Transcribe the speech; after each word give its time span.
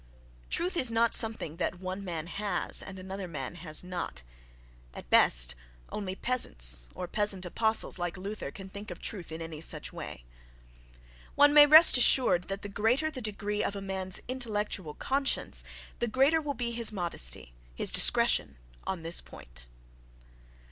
Truth 0.49 0.77
is 0.77 0.89
not 0.89 1.13
something 1.13 1.57
that 1.57 1.79
one 1.79 2.03
man 2.03 2.25
has 2.25 2.81
and 2.81 2.97
another 2.97 3.27
man 3.27 3.53
has 3.53 3.83
not: 3.83 4.23
at 4.95 5.11
best, 5.11 5.53
only 5.91 6.15
peasants, 6.15 6.87
or 6.95 7.07
peasant 7.07 7.45
apostles 7.45 7.99
like 7.99 8.17
Luther, 8.17 8.49
can 8.49 8.67
think 8.67 8.89
of 8.89 8.99
truth 8.99 9.31
in 9.31 9.43
any 9.43 9.61
such 9.61 9.93
way. 9.93 10.23
One 11.35 11.53
may 11.53 11.67
rest 11.67 11.99
assured 11.99 12.45
that 12.45 12.63
the 12.63 12.67
greater 12.67 13.11
the 13.11 13.21
degree 13.21 13.63
of 13.63 13.75
a 13.75 13.79
man's 13.79 14.23
intellectual 14.27 14.95
conscience 14.95 15.63
the 15.99 16.07
greater 16.07 16.41
will 16.41 16.55
be 16.55 16.71
his 16.71 16.91
modesty, 16.91 17.53
his 17.75 17.91
discretion, 17.91 18.57
on 18.87 19.03
this 19.03 19.21
point. 19.21 19.67